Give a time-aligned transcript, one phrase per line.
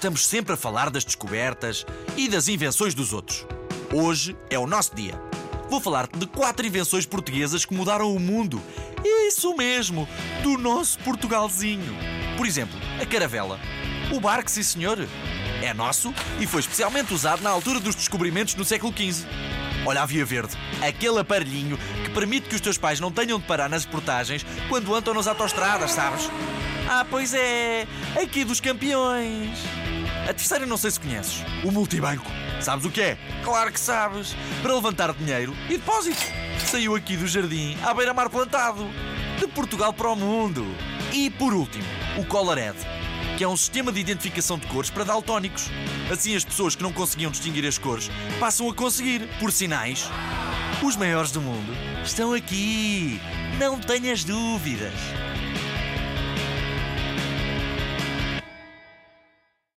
[0.00, 1.84] estamos sempre a falar das descobertas
[2.16, 3.46] e das invenções dos outros.
[3.92, 5.20] Hoje é o nosso dia.
[5.68, 8.62] Vou falar-te de quatro invenções portuguesas que mudaram o mundo.
[9.04, 10.08] Isso mesmo,
[10.42, 11.94] do nosso Portugalzinho.
[12.38, 13.60] Por exemplo, a caravela.
[14.10, 15.06] O barco, sim senhor.
[15.62, 19.26] É nosso e foi especialmente usado na altura dos descobrimentos no século XV.
[19.86, 23.46] Olha a Via Verde, aquele aparelhinho que permite que os teus pais não tenham de
[23.46, 26.30] parar nas portagens quando andam nas autoestradas, sabes?
[26.88, 27.86] Ah, pois é,
[28.20, 29.58] aqui dos campeões.
[30.28, 32.30] A terceira não sei se conheces, o multibanco.
[32.60, 33.18] Sabes o que é?
[33.42, 34.36] Claro que sabes.
[34.60, 36.20] Para levantar dinheiro e depósito.
[36.66, 38.86] Saiu aqui do jardim, à beira-mar plantado.
[39.38, 40.66] De Portugal para o mundo.
[41.12, 41.84] E por último,
[42.18, 42.76] o Colored,
[43.40, 45.70] que é um sistema de identificação de cores para daltónicos.
[46.12, 50.10] Assim as pessoas que não conseguiam distinguir as cores passam a conseguir, por sinais.
[50.84, 51.72] Os maiores do mundo
[52.04, 53.18] estão aqui.
[53.58, 54.92] Não tenhas dúvidas.